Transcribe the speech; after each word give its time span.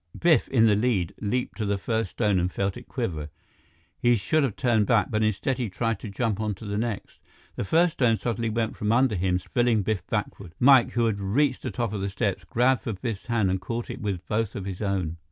Biff, 0.19 0.47
in 0.47 0.65
the 0.65 0.75
lead, 0.75 1.13
leaped 1.21 1.59
to 1.59 1.65
the 1.67 1.77
first 1.77 2.09
stone 2.09 2.39
and 2.39 2.51
felt 2.51 2.75
it 2.75 2.87
quiver. 2.87 3.29
He 3.99 4.15
should 4.15 4.41
have 4.41 4.55
turned 4.55 4.87
back, 4.87 5.11
but 5.11 5.21
instead, 5.21 5.59
he 5.59 5.69
tried 5.69 5.99
to 5.99 6.09
jump 6.09 6.39
on 6.41 6.55
to 6.55 6.65
the 6.65 6.79
next. 6.79 7.19
The 7.55 7.63
first 7.63 7.93
stone 7.93 8.17
suddenly 8.17 8.49
went 8.49 8.75
from 8.75 8.91
under 8.91 9.13
him, 9.13 9.37
spilling 9.37 9.83
Biff 9.83 10.01
backward. 10.07 10.53
Mike, 10.59 10.93
who 10.93 11.05
had 11.05 11.19
reached 11.19 11.61
the 11.61 11.69
top 11.69 11.93
of 11.93 12.01
the 12.01 12.09
steps, 12.09 12.45
grabbed 12.45 12.81
for 12.81 12.93
Biff's 12.93 13.27
hand 13.27 13.51
and 13.51 13.61
caught 13.61 13.91
it 13.91 14.01
with 14.01 14.25
both 14.25 14.55
of 14.55 14.65
his 14.65 14.81
own. 14.81 15.17